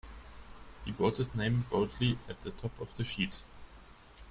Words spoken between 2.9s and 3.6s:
the sheet.